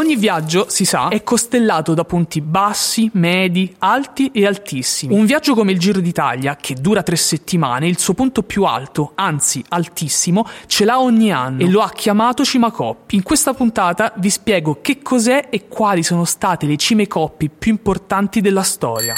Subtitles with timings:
[0.00, 5.14] Ogni viaggio, si sa, è costellato da punti bassi, medi, alti e altissimi.
[5.14, 9.12] Un viaggio come il Giro d'Italia, che dura tre settimane, il suo punto più alto,
[9.16, 13.16] anzi altissimo, ce l'ha ogni anno e lo ha chiamato Cima Coppi.
[13.16, 17.70] In questa puntata vi spiego che cos'è e quali sono state le cime coppi più
[17.70, 19.12] importanti della storia.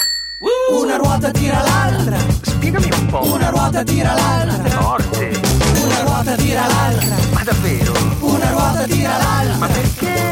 [0.73, 2.19] Una ruota tira l'altra.
[2.43, 3.33] Spiegami un po'.
[3.33, 4.69] Una ruota tira l'altra.
[4.81, 5.41] Forte.
[5.85, 7.17] Una ruota tira l'altra.
[7.35, 7.93] Ma davvero?
[8.19, 9.57] Una ruota tira l'altra.
[9.59, 10.32] Ma perché?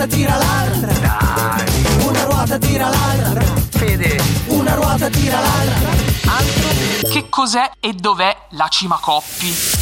[0.00, 0.92] Ruota tira l'altra.
[0.92, 2.06] Dai.
[2.06, 3.44] Una ruota tira l'altra.
[3.70, 4.22] Fede.
[4.46, 5.90] Una ruota tira l'altra.
[6.24, 7.08] Altro?
[7.08, 9.79] Che cos'è e dov'è la cima coppi?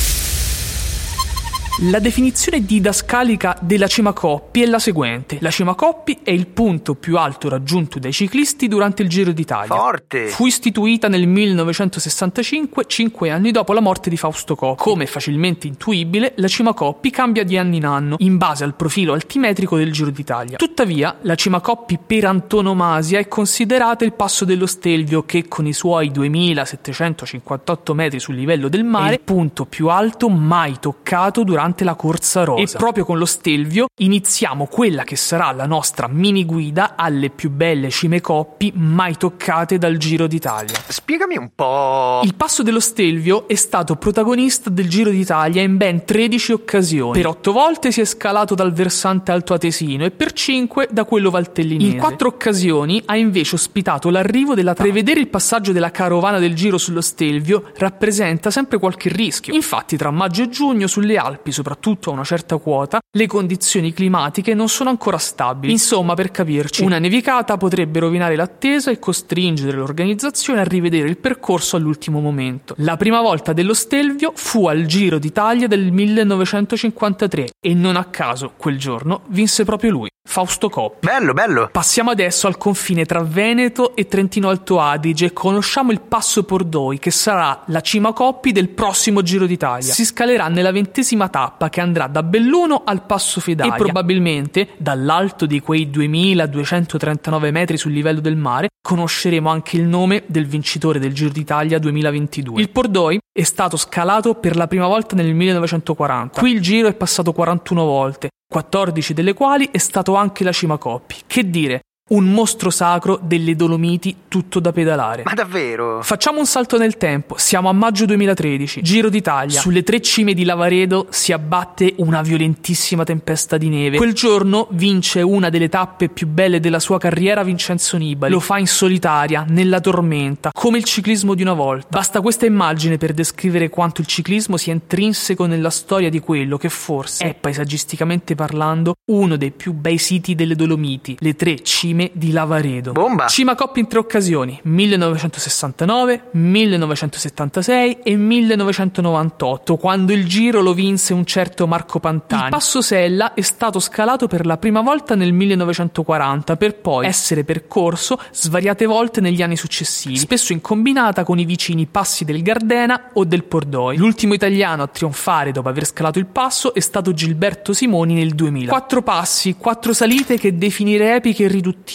[1.82, 5.38] La definizione didascalica della cima coppi è la seguente.
[5.40, 9.76] La cima coppi è il punto più alto raggiunto dai ciclisti durante il Giro d'Italia.
[9.76, 10.26] Forte.
[10.26, 14.82] Fu istituita nel 1965, cinque anni dopo la morte di Fausto Coppi.
[14.82, 19.12] Come facilmente intuibile, la cima Coppi cambia di anno in anno, in base al profilo
[19.12, 20.56] altimetrico del Giro d'Italia.
[20.56, 25.72] Tuttavia, la cima Coppi per antonomasia è considerata il passo dello Stelvio che con i
[25.72, 31.66] suoi 2758 metri sul livello del mare è il punto più alto mai toccato durante
[31.84, 32.76] la corsa rosa.
[32.76, 37.50] E proprio con lo Stelvio iniziamo quella che sarà la nostra mini guida alle più
[37.50, 40.76] belle cime Coppi mai toccate dal Giro d'Italia.
[40.88, 42.20] Spiegami un po'.
[42.24, 47.12] Il passo dello Stelvio è stato protagonista del Giro d'Italia in ben 13 occasioni.
[47.12, 51.92] Per 8 volte si è scalato dal versante altoatesino e per 5 da quello valtellinese.
[51.92, 54.74] In 4 occasioni ha invece ospitato l'arrivo della.
[54.74, 59.54] Prevedere il passaggio della carovana del Giro sullo Stelvio rappresenta sempre qualche rischio.
[59.54, 64.54] Infatti tra maggio e giugno sulle Alpi, soprattutto a una certa quota, le condizioni climatiche
[64.54, 65.72] non sono ancora stabili.
[65.72, 71.76] Insomma, per capirci, una nevicata potrebbe rovinare l'attesa e costringere l'organizzazione a rivedere il percorso
[71.76, 72.74] all'ultimo momento.
[72.78, 78.52] La prima volta dello Stelvio fu al Giro d'Italia del 1953 e non a caso
[78.56, 81.06] quel giorno vinse proprio lui, Fausto Coppi.
[81.06, 81.68] Bello, bello.
[81.72, 86.98] Passiamo adesso al confine tra Veneto e Trentino Alto Adige e conosciamo il Passo Pordoi
[86.98, 89.92] che sarà la cima Coppi del prossimo Giro d'Italia.
[89.92, 91.37] Si scalerà nella ventesima tappa
[91.70, 97.92] che andrà da Belluno al Passo Fedaia e probabilmente dall'alto di quei 2239 metri sul
[97.92, 102.60] livello del mare conosceremo anche il nome del vincitore del Giro d'Italia 2022.
[102.60, 106.40] Il Pordoi è stato scalato per la prima volta nel 1940.
[106.40, 110.78] Qui il giro è passato 41 volte, 14 delle quali è stato anche la cima
[110.78, 111.16] Coppi.
[111.26, 115.22] Che dire, un mostro sacro delle Dolomiti tutto da pedalare.
[115.24, 116.02] Ma davvero?
[116.02, 119.60] Facciamo un salto nel tempo, siamo a maggio 2013, Giro d'Italia.
[119.60, 123.96] Sulle tre cime di Lavaredo si abbatte una violentissima tempesta di neve.
[123.96, 128.32] Quel giorno vince una delle tappe più belle della sua carriera Vincenzo Nibali.
[128.32, 131.88] Lo fa in solitaria, nella tormenta, come il ciclismo di una volta.
[131.90, 136.68] Basta questa immagine per descrivere quanto il ciclismo sia intrinseco nella storia di quello che
[136.68, 142.30] forse è, paesaggisticamente parlando, uno dei più bei siti delle Dolomiti, le tre cime di
[142.30, 142.92] Lavaredo.
[142.92, 143.26] Bomba.
[143.26, 151.24] Cima Coppi in tre occasioni, 1969, 1976 e 1998, quando il giro lo vinse un
[151.24, 152.44] certo Marco Pantani.
[152.44, 157.42] Il Passo Sella è stato scalato per la prima volta nel 1940 per poi essere
[157.44, 163.10] percorso svariate volte negli anni successivi, spesso in combinata con i vicini passi del Gardena
[163.14, 163.96] o del Pordoi.
[163.96, 168.70] L'ultimo italiano a trionfare dopo aver scalato il passo è stato Gilberto Simoni nel 2000.
[168.70, 171.86] Quattro passi, quattro salite che definirei epiche e riduttive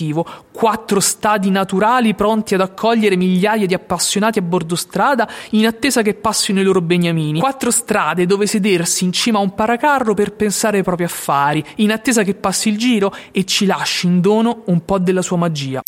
[0.51, 6.13] quattro stadi naturali pronti ad accogliere migliaia di appassionati a bordo strada in attesa che
[6.13, 10.77] passino i loro beniamini, quattro strade dove sedersi in cima a un paracarro per pensare
[10.77, 14.83] ai propri affari, in attesa che passi il giro e ci lasci in dono un
[14.83, 15.81] po' della sua magia.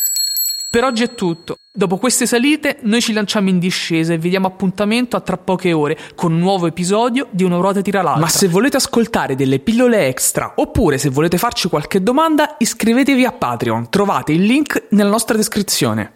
[0.76, 1.56] Per oggi è tutto.
[1.72, 5.72] Dopo queste salite noi ci lanciamo in discesa e vi diamo appuntamento a tra poche
[5.72, 8.22] ore con un nuovo episodio di Una ruota tira l'altra.
[8.22, 13.32] Ma se volete ascoltare delle pillole extra oppure se volete farci qualche domanda iscrivetevi a
[13.32, 16.12] Patreon, trovate il link nella nostra descrizione.